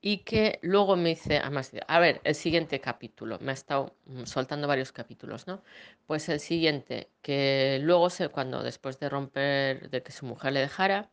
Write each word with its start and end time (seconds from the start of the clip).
y 0.00 0.18
que 0.18 0.58
luego 0.62 0.96
me 0.96 1.10
dice, 1.10 1.38
además, 1.38 1.72
a 1.86 1.98
ver, 1.98 2.20
el 2.24 2.34
siguiente 2.34 2.80
capítulo, 2.80 3.38
me 3.40 3.50
ha 3.50 3.54
estado 3.54 3.96
mm, 4.06 4.24
soltando 4.24 4.68
varios 4.68 4.92
capítulos, 4.92 5.46
¿no? 5.46 5.62
Pues 6.06 6.28
el 6.28 6.40
siguiente, 6.40 7.10
que 7.22 7.78
luego 7.82 8.10
se, 8.10 8.28
cuando 8.28 8.62
después 8.62 8.98
de 9.00 9.08
romper, 9.08 9.90
de 9.90 10.02
que 10.02 10.12
su 10.12 10.26
mujer 10.26 10.52
le 10.52 10.60
dejara, 10.60 11.10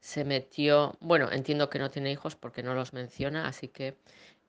se 0.00 0.24
metió, 0.24 0.96
bueno, 1.00 1.30
entiendo 1.32 1.70
que 1.70 1.78
no 1.78 1.90
tiene 1.90 2.10
hijos 2.12 2.36
porque 2.36 2.62
no 2.62 2.74
los 2.74 2.92
menciona, 2.92 3.46
así 3.46 3.68
que, 3.68 3.98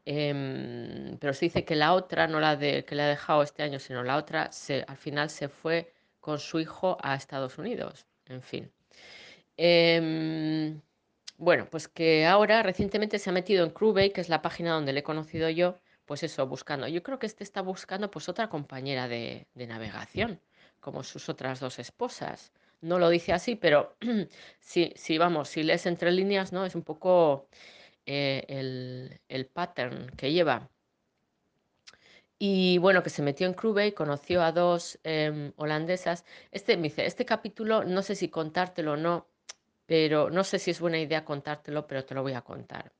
em, 0.05 1.17
pero 1.19 1.33
se 1.33 1.45
dice 1.45 1.65
que 1.65 1.75
la 1.75 1.93
otra, 1.93 2.27
no 2.27 2.39
la 2.39 2.55
de 2.55 2.85
que 2.85 2.95
le 2.95 3.03
ha 3.03 3.07
dejado 3.07 3.43
este 3.43 3.63
año, 3.63 3.79
sino 3.79 4.03
la 4.03 4.17
otra, 4.17 4.49
al 4.87 4.97
final 4.97 5.29
se 5.29 5.49
fue 5.49 5.93
con 6.19 6.39
su 6.39 6.59
hijo 6.59 6.97
a 7.01 7.15
Estados 7.15 7.57
Unidos, 7.57 8.05
en 8.27 8.41
fin. 8.41 8.71
Em, 9.57 10.81
bueno, 11.37 11.67
pues 11.69 11.87
que 11.87 12.25
ahora 12.25 12.63
recientemente 12.63 13.19
se 13.19 13.29
ha 13.29 13.33
metido 13.33 13.65
en 13.65 13.71
Crewbay, 13.71 14.11
que 14.13 14.21
es 14.21 14.29
la 14.29 14.41
página 14.41 14.73
donde 14.73 14.93
le 14.93 15.01
he 15.01 15.03
conocido 15.03 15.49
yo, 15.49 15.77
pues 16.05 16.23
eso, 16.23 16.47
buscando. 16.47 16.87
Yo 16.87 17.03
creo 17.03 17.19
que 17.19 17.25
este 17.27 17.43
está 17.43 17.61
buscando 17.61 18.11
pues 18.11 18.29
otra 18.29 18.49
compañera 18.49 19.07
de, 19.07 19.47
navegación, 19.55 20.39
como 20.79 21.03
sus 21.03 21.29
otras 21.29 21.59
dos 21.59 21.79
esposas. 21.79 22.51
No 22.81 22.99
lo 22.99 23.09
dice 23.09 23.33
así, 23.33 23.55
pero 23.55 23.95
sí, 24.59 24.93
sí, 24.95 25.17
vamos, 25.17 25.49
si 25.49 25.63
lees 25.63 25.85
entre 25.85 26.11
líneas, 26.11 26.51
¿no? 26.53 26.65
Es 26.65 26.75
un 26.75 26.83
poco 26.83 27.47
eh, 28.05 28.45
el, 29.29 29.45
pattern 29.47 30.09
que 30.17 30.31
lleva. 30.31 30.69
Y 32.37 32.77
bueno, 32.79 33.03
que 33.03 33.09
se 33.09 33.21
metió 33.21 33.47
en 33.47 33.53
Crewbay, 33.53 33.93
conoció 33.93 34.43
a 34.43 34.51
dos 34.51 34.99
em, 35.03 35.53
holandesas. 35.55 36.25
Este 36.51 36.75
me 36.77 36.83
dice, 36.83 37.05
este 37.05 37.25
capítulo, 37.25 37.85
no 37.85 38.01
sé 38.01 38.15
si 38.15 38.27
contártelo 38.29 38.93
o 38.93 38.97
no, 38.97 39.27
pero 39.85 40.29
no 40.29 40.43
sé 40.43 40.59
si 40.59 40.71
es 40.71 40.79
buena 40.79 40.99
idea 40.99 41.25
contártelo, 41.25 41.87
pero 41.87 42.05
te 42.05 42.15
lo 42.15 42.23
voy 42.23 42.33
a 42.33 42.41
contar. 42.41 42.93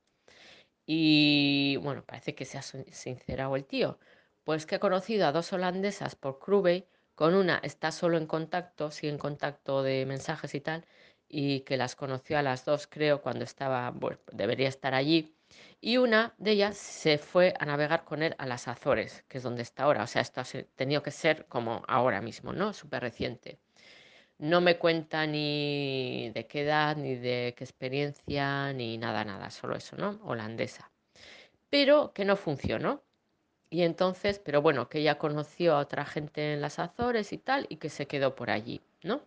Y 0.86 1.76
bueno, 1.82 2.04
parece 2.04 2.34
que 2.34 2.44
se 2.44 2.58
ha 2.58 2.62
sincerado 2.62 3.56
el 3.56 3.64
tío. 3.64 3.98
Pues 4.44 4.66
que 4.66 4.74
ha 4.76 4.80
conocido 4.80 5.26
a 5.26 5.32
dos 5.32 5.52
holandesas 5.52 6.16
por 6.16 6.38
Crubey, 6.38 6.86
con 7.14 7.34
una 7.34 7.58
está 7.58 7.92
solo 7.92 8.18
en 8.18 8.26
contacto, 8.26 8.90
sigue 8.90 9.12
en 9.12 9.18
contacto 9.18 9.82
de 9.82 10.04
mensajes 10.06 10.54
y 10.54 10.60
tal, 10.60 10.84
y 11.28 11.60
que 11.60 11.76
las 11.76 11.96
conoció 11.96 12.38
a 12.38 12.42
las 12.42 12.64
dos, 12.64 12.86
creo, 12.86 13.22
cuando 13.22 13.44
estaba, 13.44 13.94
debería 14.32 14.68
estar 14.68 14.94
allí. 14.94 15.34
Y 15.80 15.96
una 15.98 16.34
de 16.38 16.52
ellas 16.52 16.76
se 16.76 17.18
fue 17.18 17.54
a 17.58 17.64
navegar 17.66 18.04
con 18.04 18.22
él 18.22 18.34
a 18.38 18.46
las 18.46 18.68
Azores, 18.68 19.24
que 19.28 19.38
es 19.38 19.44
donde 19.44 19.62
está 19.62 19.84
ahora. 19.84 20.02
O 20.02 20.06
sea, 20.06 20.22
esto 20.22 20.40
ha 20.40 20.44
tenido 20.74 21.02
que 21.02 21.10
ser 21.10 21.46
como 21.46 21.82
ahora 21.88 22.20
mismo, 22.20 22.52
¿no? 22.52 22.72
Súper 22.72 23.02
reciente. 23.02 23.58
No 24.38 24.60
me 24.60 24.78
cuenta 24.78 25.26
ni 25.26 26.30
de 26.34 26.46
qué 26.46 26.62
edad, 26.62 26.96
ni 26.96 27.14
de 27.14 27.54
qué 27.56 27.64
experiencia, 27.64 28.72
ni 28.72 28.98
nada, 28.98 29.24
nada, 29.24 29.50
solo 29.50 29.76
eso, 29.76 29.96
¿no? 29.96 30.18
Holandesa. 30.24 30.90
Pero 31.70 32.12
que 32.12 32.24
no 32.24 32.36
funcionó. 32.36 33.02
Y 33.70 33.82
entonces, 33.82 34.38
pero 34.38 34.62
bueno, 34.62 34.88
que 34.88 35.00
ella 35.00 35.18
conoció 35.18 35.74
a 35.74 35.80
otra 35.80 36.04
gente 36.04 36.52
en 36.52 36.60
las 36.60 36.78
Azores 36.78 37.32
y 37.32 37.38
tal, 37.38 37.66
y 37.68 37.76
que 37.76 37.88
se 37.88 38.06
quedó 38.06 38.34
por 38.34 38.50
allí, 38.50 38.80
¿no? 39.02 39.22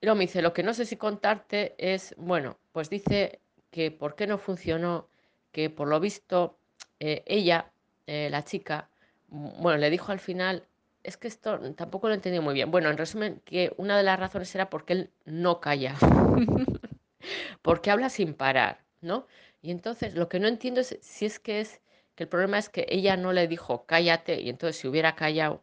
Y 0.00 0.06
luego 0.06 0.16
me 0.16 0.24
dice, 0.24 0.42
lo 0.42 0.52
que 0.52 0.62
no 0.62 0.72
sé 0.74 0.86
si 0.86 0.96
contarte 0.96 1.74
es, 1.78 2.14
bueno, 2.16 2.58
pues 2.72 2.88
dice 2.88 3.40
que 3.70 3.90
por 3.90 4.14
qué 4.14 4.26
no 4.26 4.38
funcionó, 4.38 5.08
que 5.52 5.68
por 5.70 5.88
lo 5.88 6.00
visto 6.00 6.58
eh, 7.00 7.22
ella, 7.26 7.70
eh, 8.06 8.28
la 8.30 8.44
chica, 8.44 8.88
bueno, 9.28 9.78
le 9.78 9.90
dijo 9.90 10.10
al 10.10 10.20
final 10.20 10.66
es 11.02 11.16
que 11.16 11.28
esto 11.28 11.58
tampoco 11.74 12.08
lo 12.08 12.14
he 12.14 12.16
entendido 12.16 12.42
muy 12.42 12.54
bien. 12.54 12.70
Bueno, 12.70 12.90
en 12.90 12.98
resumen, 12.98 13.40
que 13.44 13.72
una 13.76 13.96
de 13.96 14.02
las 14.02 14.18
razones 14.18 14.54
era 14.54 14.70
porque 14.70 14.92
él 14.94 15.10
no 15.24 15.60
calla, 15.60 15.96
porque 17.62 17.90
habla 17.90 18.10
sin 18.10 18.34
parar, 18.34 18.80
¿no? 19.00 19.26
Y 19.62 19.70
entonces 19.70 20.14
lo 20.14 20.28
que 20.28 20.40
no 20.40 20.48
entiendo 20.48 20.80
es 20.80 20.98
si 21.00 21.26
es 21.26 21.38
que 21.38 21.60
es 21.60 21.80
que 22.14 22.24
el 22.24 22.28
problema 22.28 22.58
es 22.58 22.68
que 22.68 22.86
ella 22.88 23.16
no 23.16 23.32
le 23.32 23.48
dijo 23.48 23.86
cállate 23.86 24.40
y 24.40 24.50
entonces 24.50 24.76
si 24.80 24.88
hubiera 24.88 25.14
callado 25.14 25.62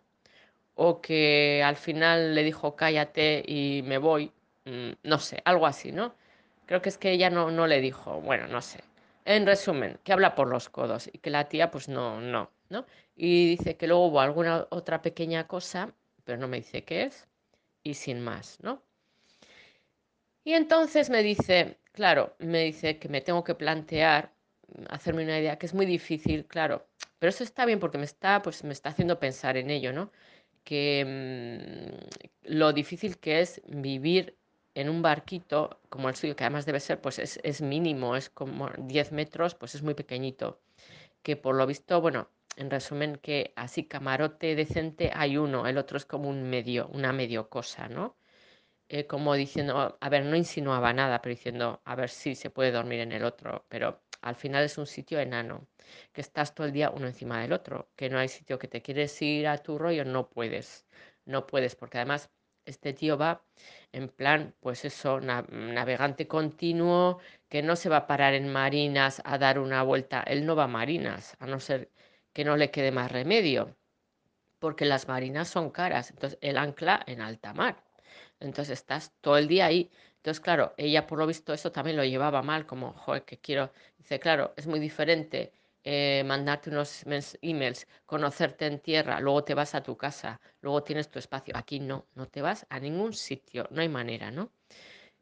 o 0.76 1.02
que 1.02 1.64
al 1.64 1.76
final 1.78 2.36
le 2.36 2.44
dijo 2.44 2.76
cállate 2.76 3.44
y 3.48 3.84
me 3.84 3.98
voy, 3.98 4.32
mm, 4.66 4.92
no 5.04 5.20
sé, 5.20 5.42
algo 5.46 5.68
así, 5.68 5.92
¿no? 5.92 6.16
Creo 6.66 6.82
que 6.82 6.90
es 6.90 6.98
que 6.98 7.12
ella 7.12 7.30
no, 7.30 7.52
no 7.52 7.68
le 7.68 7.82
dijo, 7.82 8.22
bueno, 8.22 8.48
no 8.48 8.62
sé. 8.62 8.84
En 9.26 9.46
resumen, 9.46 10.00
que 10.04 10.14
habla 10.14 10.36
por 10.36 10.48
los 10.50 10.70
codos 10.70 11.10
y 11.12 11.20
que 11.20 11.30
la 11.30 11.46
tía 11.50 11.72
pues 11.72 11.90
no, 11.90 12.22
no, 12.22 12.52
Y 13.16 13.50
dice 13.56 13.78
que 13.78 13.88
luego 13.88 14.08
hubo 14.08 14.22
alguna 14.22 14.68
otra 14.70 15.02
pequeña 15.02 15.48
cosa, 15.48 15.94
pero 16.24 16.38
no 16.38 16.48
me 16.48 16.58
dice 16.58 16.84
qué 16.84 17.04
es, 17.04 17.28
y 17.84 17.94
sin 17.94 18.22
más, 18.22 18.60
¿no? 18.62 18.82
Y 20.44 20.54
entonces 20.54 21.10
me 21.10 21.24
dice, 21.24 21.78
claro, 21.92 22.36
me 22.40 22.64
dice 22.64 23.00
que 23.00 23.10
me 23.10 23.22
tengo 23.22 23.44
que 23.44 23.56
plantear, 23.56 24.32
hacerme 24.90 25.24
una 25.24 25.40
idea, 25.40 25.58
que 25.58 25.66
es 25.66 25.74
muy 25.74 25.86
difícil, 25.86 26.46
claro, 26.46 26.88
pero 27.20 27.30
eso 27.30 27.44
está 27.44 27.66
bien 27.66 27.80
porque 27.80 27.98
me 27.98 28.06
está, 28.06 28.42
pues, 28.42 28.64
me 28.64 28.74
está 28.74 28.90
haciendo 28.90 29.20
pensar 29.20 29.58
en 29.58 29.70
ello, 29.70 29.92
¿no? 29.94 30.12
Que 30.64 31.04
mm, 31.06 32.54
lo 32.54 32.74
difícil 32.74 33.18
que 33.20 33.42
es 33.42 33.62
vivir 33.68 34.38
en 34.76 34.90
un 34.90 35.02
barquito 35.02 35.80
como 35.90 36.08
el 36.10 36.16
suyo, 36.16 36.36
que 36.36 36.44
además 36.44 36.66
debe 36.66 36.80
ser, 36.80 37.02
pues 37.02 37.20
es, 37.20 37.40
es 37.44 37.62
mínimo, 37.62 38.16
es 38.16 38.30
como 38.30 38.70
10 38.78 39.12
metros, 39.12 39.56
pues 39.56 39.76
es 39.76 39.82
muy 39.82 39.96
pequeñito, 39.96 40.62
que 41.24 41.36
por 41.36 41.56
lo 41.56 41.66
visto, 41.66 42.00
bueno, 42.02 42.30
en 42.58 42.70
resumen, 42.72 43.18
que 43.18 43.54
así 43.56 43.86
camarote 43.88 44.56
decente 44.56 45.12
hay 45.14 45.38
uno, 45.38 45.68
el 45.68 45.78
otro 45.78 45.98
es 45.98 46.06
como 46.06 46.30
un 46.30 46.50
medio, 46.50 46.88
una 46.90 47.14
medio 47.14 47.50
cosa, 47.50 47.88
¿no? 47.90 48.18
Eh, 48.90 49.06
como 49.08 49.36
diciendo, 49.36 49.98
a 50.00 50.10
ver, 50.10 50.26
no 50.26 50.36
insinuaba 50.36 50.94
nada, 50.94 51.22
pero 51.22 51.36
diciendo, 51.36 51.82
a 51.86 51.96
ver 51.96 52.10
si 52.10 52.36
se 52.36 52.50
puede 52.50 52.72
dormir 52.72 53.02
en 53.02 53.12
el 53.12 53.24
otro, 53.26 53.66
pero 53.70 54.02
al 54.22 54.36
final 54.36 54.64
es 54.64 54.78
un 54.78 54.88
sitio 54.88 55.20
enano, 55.20 55.68
que 56.14 56.22
estás 56.22 56.56
todo 56.56 56.68
el 56.68 56.74
día 56.74 56.90
uno 56.92 57.08
encima 57.08 57.42
del 57.42 57.54
otro, 57.54 57.90
que 57.96 58.10
no 58.10 58.18
hay 58.20 58.30
sitio 58.30 58.60
que 58.60 58.68
te 58.68 58.82
quieres 58.82 59.22
ir 59.22 59.48
a 59.48 59.58
tu 59.58 59.78
rollo, 59.78 60.06
no 60.06 60.30
puedes, 60.30 60.86
no 61.26 61.46
puedes, 61.48 61.76
porque 61.76 61.98
además 61.98 62.30
este 62.66 62.94
tío 62.94 63.18
va 63.18 63.44
en 63.92 64.10
plan, 64.10 64.56
pues 64.60 64.86
eso, 64.86 65.20
navegante 65.22 66.28
continuo, 66.28 67.20
que 67.50 67.62
no 67.64 67.76
se 67.76 67.90
va 67.90 67.98
a 67.98 68.08
parar 68.08 68.34
en 68.34 68.52
marinas 68.52 69.22
a 69.26 69.38
dar 69.38 69.60
una 69.60 69.84
vuelta, 69.84 70.22
él 70.24 70.46
no 70.46 70.56
va 70.56 70.66
a 70.66 70.68
marinas, 70.68 71.36
a 71.40 71.48
no 71.48 71.60
ser 71.60 71.92
que 72.38 72.46
no 72.46 72.56
le 72.56 72.70
quede 72.70 72.92
más 72.92 73.12
remedio, 73.12 73.76
porque 74.60 74.86
las 74.86 75.08
marinas 75.08 75.48
son 75.48 75.72
caras, 75.72 76.12
entonces 76.12 76.38
el 76.44 76.60
ancla 76.60 77.04
en 77.08 77.20
alta 77.20 77.52
mar, 77.52 77.84
entonces 78.40 78.80
estás 78.80 79.12
todo 79.22 79.40
el 79.40 79.48
día 79.48 79.66
ahí. 79.66 79.90
Entonces, 80.18 80.40
claro, 80.40 80.76
ella 80.78 81.08
por 81.08 81.18
lo 81.18 81.26
visto 81.26 81.52
eso 81.52 81.72
también 81.72 81.98
lo 81.98 82.04
llevaba 82.04 82.44
mal, 82.44 82.68
como, 82.68 82.94
joder, 82.94 83.24
que 83.24 83.40
quiero, 83.40 83.72
dice, 83.98 84.20
claro, 84.20 84.54
es 84.56 84.68
muy 84.68 84.80
diferente 84.80 85.52
eh, 85.84 86.24
mandarte 86.28 86.70
unos 86.70 87.06
emails, 87.42 87.88
conocerte 88.06 88.68
en 88.68 88.82
tierra, 88.82 89.20
luego 89.20 89.44
te 89.44 89.56
vas 89.56 89.74
a 89.74 89.82
tu 89.82 89.98
casa, 89.98 90.40
luego 90.62 90.84
tienes 90.84 91.10
tu 91.10 91.18
espacio. 91.18 91.58
Aquí 91.58 91.80
no, 91.80 92.06
no 92.14 92.28
te 92.28 92.44
vas 92.44 92.68
a 92.70 92.80
ningún 92.80 93.14
sitio, 93.14 93.68
no 93.72 93.82
hay 93.82 93.90
manera, 93.90 94.30
¿no? 94.30 94.52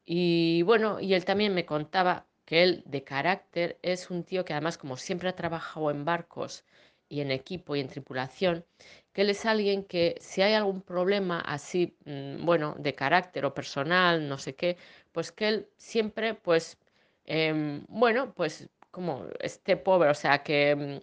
Y 0.03 0.64
bueno, 0.64 1.00
y 1.00 1.14
él 1.14 1.24
también 1.24 1.53
me 1.53 1.66
contaba 1.66 2.28
que 2.46 2.64
él 2.64 2.84
de 2.86 3.03
carácter 3.03 3.80
es 3.82 4.09
un 4.09 4.24
tío 4.24 4.46
que 4.46 4.53
además 4.53 4.78
como 4.78 4.97
siempre 4.97 5.30
ha 5.30 5.36
trabajado 5.36 5.92
en 5.92 6.06
barcos, 6.06 6.64
y 7.10 7.22
en 7.22 7.32
equipo 7.32 7.76
y 7.76 7.80
en 7.82 7.88
tripulación, 7.88 8.66
que 9.14 9.22
él 9.22 9.30
es 9.30 9.46
alguien 9.46 9.84
que 9.86 10.16
si 10.20 10.42
hay 10.42 10.54
algún 10.54 10.82
problema 10.82 11.40
así, 11.42 11.98
mm, 12.06 12.46
bueno, 12.46 12.76
de 12.80 12.96
carácter 12.96 13.46
o 13.46 13.54
personal, 13.54 14.28
no 14.28 14.38
sé 14.38 14.56
qué, 14.56 14.78
pues 15.12 15.32
que 15.32 15.48
él 15.48 15.70
siempre, 15.78 16.34
pues, 16.36 16.78
em, 17.26 17.86
bueno, 17.88 18.34
pues 18.34 18.70
como 18.92 19.26
esté 19.40 19.78
pobre, 19.78 20.10
o 20.10 20.14
sea, 20.14 20.44
que, 20.44 20.76
mm, 20.76 21.00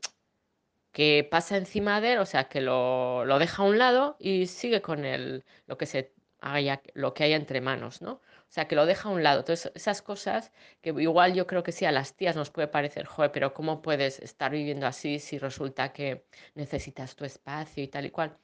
que 0.93 1.27
pasa 1.31 1.57
encima 1.57 2.01
de 2.01 2.15
él, 2.15 2.19
o 2.19 2.27
sea, 2.27 2.45
que 2.49 2.61
lo, 2.61 3.25
lo 3.25 3.39
deja 3.39 3.63
a 3.63 3.67
un 3.67 3.79
lado 3.79 4.17
y 4.19 4.47
sigue 4.47 4.83
con 4.83 5.05
él, 5.05 5.45
lo 5.67 5.79
que 5.79 5.87
se 5.87 6.13
haya, 6.43 6.83
lo 6.95 7.15
que 7.15 7.25
haya 7.25 7.37
entre 7.37 7.61
manos, 7.61 8.03
¿no? 8.03 8.13
O 8.15 8.21
sea, 8.55 8.69
que 8.69 8.77
lo 8.77 8.85
deja 8.87 9.09
a 9.09 9.13
un 9.13 9.23
lado. 9.23 9.41
Entonces, 9.41 9.73
esas 9.75 10.03
cosas 10.03 10.53
que 10.83 10.91
igual 10.91 11.35
yo 11.35 11.47
creo 11.47 11.63
que 11.63 11.73
sí 11.73 11.85
a 11.87 11.93
las 11.93 12.15
tías 12.17 12.37
nos 12.37 12.51
puede 12.51 12.69
parecer, 12.69 13.07
joder, 13.07 13.33
pero 13.33 13.55
¿cómo 13.55 13.81
puedes 13.83 14.19
estar 14.21 14.51
viviendo 14.53 14.87
así 14.87 15.19
si 15.19 15.39
resulta 15.39 15.93
que 15.93 16.25
necesitas 16.55 17.17
tu 17.17 17.25
espacio 17.25 17.83
y 17.83 17.89
tal 17.89 18.07
y 18.07 18.11
cual? 18.11 18.37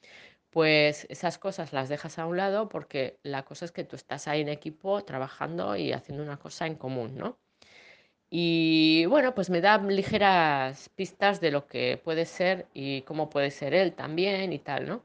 Pues 0.50 1.06
esas 1.10 1.38
cosas 1.38 1.72
las 1.72 1.88
dejas 1.88 2.18
a 2.18 2.26
un 2.26 2.36
lado 2.38 2.68
porque 2.68 3.18
la 3.22 3.44
cosa 3.44 3.64
es 3.66 3.72
que 3.72 3.84
tú 3.84 3.96
estás 3.96 4.28
ahí 4.28 4.40
en 4.42 4.48
equipo 4.48 5.04
trabajando 5.04 5.76
y 5.76 5.92
haciendo 5.92 6.22
una 6.24 6.38
cosa 6.38 6.66
en 6.66 6.76
común, 6.76 7.16
¿no? 7.16 7.38
Y 8.30 9.06
bueno, 9.06 9.34
pues 9.34 9.50
me 9.50 9.60
da 9.60 9.78
ligeras 9.78 10.90
pistas 10.90 11.40
de 11.40 11.50
lo 11.50 11.66
que 11.66 12.00
puede 12.02 12.24
ser 12.26 12.66
y 12.74 13.02
cómo 13.02 13.30
puede 13.30 13.50
ser 13.50 13.74
él 13.74 13.94
también 13.94 14.52
y 14.52 14.58
tal, 14.58 14.86
¿no? 14.88 15.04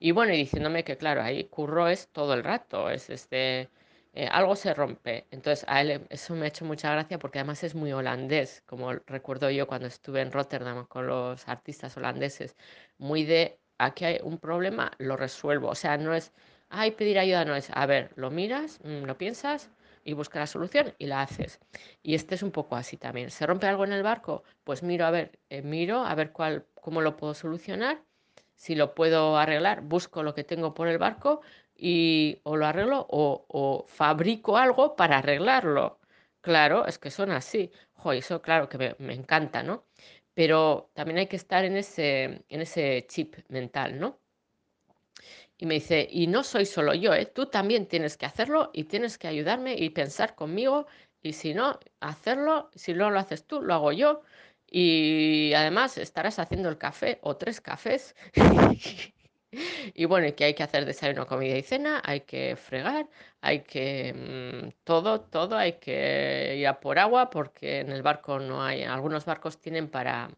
Y 0.00 0.10
bueno, 0.12 0.32
y 0.34 0.38
diciéndome 0.38 0.82
que 0.84 0.96
claro, 0.96 1.22
ahí 1.22 1.44
curro 1.44 1.86
es 1.88 2.08
todo 2.08 2.34
el 2.34 2.42
rato, 2.42 2.90
es 2.90 3.08
este 3.10 3.70
eh, 4.14 4.26
algo 4.26 4.56
se 4.56 4.74
rompe. 4.74 5.26
Entonces, 5.30 5.64
a 5.68 5.80
él 5.82 6.06
eso 6.10 6.34
me 6.34 6.44
ha 6.46 6.48
hecho 6.48 6.64
mucha 6.64 6.90
gracia 6.92 7.18
porque 7.18 7.38
además 7.38 7.62
es 7.62 7.74
muy 7.74 7.92
holandés, 7.92 8.62
como 8.66 8.92
recuerdo 8.94 9.50
yo 9.50 9.66
cuando 9.68 9.86
estuve 9.88 10.20
en 10.22 10.32
Rotterdam 10.32 10.86
con 10.86 11.06
los 11.06 11.46
artistas 11.48 11.96
holandeses, 11.96 12.56
muy 12.98 13.24
de, 13.24 13.60
aquí 13.78 14.04
hay 14.06 14.18
un 14.22 14.38
problema, 14.38 14.90
lo 14.98 15.16
resuelvo. 15.16 15.68
O 15.68 15.74
sea, 15.76 15.96
no 15.98 16.14
es, 16.14 16.32
ay, 16.68 16.90
pedir 16.92 17.18
ayuda, 17.18 17.44
no 17.44 17.54
es, 17.54 17.70
a 17.72 17.86
ver, 17.86 18.10
lo 18.16 18.30
miras, 18.30 18.80
mm, 18.82 19.04
lo 19.04 19.16
piensas, 19.18 19.70
y 20.04 20.14
busca 20.14 20.38
la 20.40 20.46
solución 20.46 20.94
y 20.98 21.06
la 21.06 21.22
haces. 21.22 21.60
Y 22.02 22.14
este 22.14 22.34
es 22.34 22.42
un 22.42 22.50
poco 22.52 22.74
así 22.76 22.96
también. 22.96 23.30
¿Se 23.30 23.46
rompe 23.46 23.66
algo 23.66 23.84
en 23.84 23.92
el 23.92 24.02
barco? 24.02 24.42
Pues 24.64 24.82
miro 24.82 25.04
a 25.06 25.10
ver, 25.10 25.38
eh, 25.50 25.62
miro 25.62 26.04
a 26.04 26.14
ver 26.14 26.32
cuál, 26.32 26.66
cómo 26.80 27.00
lo 27.02 27.16
puedo 27.16 27.34
solucionar. 27.34 28.02
Si 28.60 28.74
lo 28.74 28.94
puedo 28.94 29.38
arreglar, 29.38 29.80
busco 29.82 30.22
lo 30.22 30.34
que 30.34 30.44
tengo 30.44 30.74
por 30.74 30.86
el 30.88 30.98
barco 30.98 31.40
y 31.74 32.40
o 32.42 32.56
lo 32.56 32.66
arreglo 32.66 33.06
o, 33.08 33.86
fabrico 33.88 34.58
algo 34.58 34.96
para 34.96 35.18
arreglarlo. 35.18 35.98
Claro, 36.42 36.86
es 36.86 36.98
que 36.98 37.10
son 37.10 37.30
así. 37.30 37.70
Jo, 37.94 38.12
eso 38.12 38.42
claro 38.42 38.68
que 38.68 38.76
me, 38.78 38.96
me 38.98 39.14
encanta, 39.14 39.62
¿no? 39.62 39.86
Pero 40.34 40.90
también 40.94 41.18
hay 41.18 41.26
que 41.26 41.36
estar 41.36 41.64
en 41.64 41.76
ese, 41.78 42.44
en 42.48 42.60
ese 42.60 43.06
chip 43.08 43.36
mental, 43.48 43.98
¿no? 43.98 44.20
Y 45.56 45.64
me 45.66 45.74
dice, 45.74 46.06
y 46.10 46.26
no 46.26 46.42
soy 46.42 46.66
solo 46.66 46.92
yo, 46.94 47.14
¿eh? 47.14 47.26
tú 47.26 47.46
también 47.46 47.86
tienes 47.86 48.16
que 48.18 48.26
hacerlo 48.26 48.70
y 48.74 48.84
tienes 48.84 49.16
que 49.18 49.28
ayudarme 49.28 49.74
y 49.74 49.90
pensar 49.90 50.34
conmigo. 50.34 50.86
Y 51.22 51.32
si 51.32 51.54
no, 51.54 51.78
hacerlo, 52.00 52.70
si 52.74 52.92
no 52.94 53.10
lo 53.10 53.18
haces 53.18 53.46
tú, 53.46 53.62
lo 53.62 53.74
hago 53.74 53.92
yo. 53.92 54.22
Y 54.70 55.52
además 55.54 55.98
estarás 55.98 56.38
haciendo 56.38 56.68
el 56.68 56.78
café 56.78 57.18
o 57.22 57.36
tres 57.36 57.60
cafés. 57.60 58.14
y 59.94 60.04
bueno, 60.04 60.34
que 60.36 60.44
hay 60.44 60.54
que 60.54 60.62
hacer 60.62 60.84
desayuno, 60.84 61.26
comida 61.26 61.56
y 61.56 61.62
cena, 61.62 62.00
hay 62.04 62.20
que 62.20 62.56
fregar, 62.56 63.08
hay 63.40 63.60
que 63.62 64.14
mm, 64.14 64.84
todo, 64.84 65.22
todo, 65.22 65.56
hay 65.56 65.74
que 65.74 66.56
ir 66.58 66.66
a 66.68 66.80
por 66.80 66.98
agua 66.98 67.30
porque 67.30 67.80
en 67.80 67.90
el 67.90 68.02
barco 68.02 68.38
no 68.38 68.62
hay, 68.62 68.84
algunos 68.84 69.24
barcos 69.24 69.60
tienen 69.60 69.88
para 69.90 70.30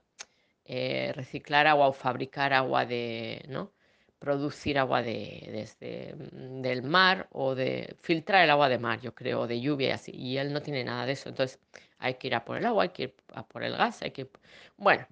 eh, 0.65 1.13
reciclar 1.15 1.67
agua 1.67 1.89
o 1.89 1.93
fabricar 1.93 2.53
agua 2.55 2.87
de, 2.87 3.45
¿no? 3.49 3.73
Producir 4.23 4.79
agua 4.79 5.03
de, 5.03 5.49
desde 5.51 6.15
mm, 6.15 6.63
del 6.63 6.85
mar 6.85 7.27
o 7.33 7.57
de 7.57 7.97
filtrar 8.03 8.45
el 8.45 8.51
agua 8.51 8.69
de 8.69 8.79
mar, 8.79 9.01
yo 9.01 9.13
creo, 9.17 9.49
de 9.49 9.61
lluvia 9.61 9.89
y 9.89 9.91
así. 9.91 10.13
Y 10.15 10.39
él 10.39 10.53
no 10.53 10.63
tiene 10.63 10.85
nada 10.85 11.07
de 11.07 11.13
eso. 11.13 11.29
Entonces 11.29 11.59
hay 11.99 12.15
que 12.15 12.29
ir 12.29 12.37
a 12.37 12.45
por 12.45 12.57
el 12.57 12.65
agua, 12.65 12.85
hay 12.85 12.91
que 12.91 13.03
ir 13.05 13.15
a 13.35 13.45
por 13.45 13.65
el 13.65 13.77
gas, 13.77 14.01
hay 14.03 14.13
que... 14.13 14.29
Bueno, 14.77 15.05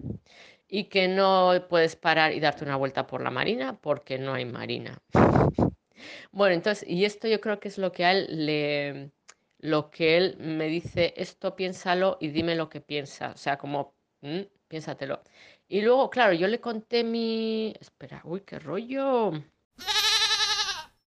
y 0.69 0.85
que 0.85 1.09
no 1.09 1.51
puedes 1.69 1.97
parar 1.97 2.31
y 2.31 2.39
darte 2.39 2.63
una 2.63 2.77
vuelta 2.77 3.05
por 3.05 3.21
la 3.21 3.31
marina 3.31 3.77
porque 3.81 4.17
no 4.17 4.33
hay 4.33 4.45
marina. 4.45 4.97
bueno, 6.31 6.55
entonces, 6.55 6.87
y 6.87 7.03
esto 7.03 7.27
yo 7.27 7.41
creo 7.41 7.59
que 7.59 7.67
es 7.67 7.77
lo 7.77 7.91
que 7.91 8.05
a 8.05 8.11
él 8.11 8.45
le... 8.45 9.11
Lo 9.59 9.91
que 9.91 10.17
él 10.17 10.37
me 10.39 10.67
dice, 10.67 11.13
esto 11.17 11.55
piénsalo 11.55 12.17
y 12.21 12.29
dime 12.29 12.55
lo 12.55 12.69
que 12.69 12.81
piensas. 12.81 13.35
O 13.35 13.37
sea, 13.37 13.57
como, 13.57 13.93
piénsatelo. 14.69 15.21
Y 15.71 15.81
luego, 15.81 16.09
claro, 16.09 16.33
yo 16.33 16.47
le 16.47 16.59
conté 16.59 17.03
mi... 17.03 17.73
Espera, 17.79 18.21
uy, 18.25 18.41
qué 18.41 18.59
rollo. 18.59 19.31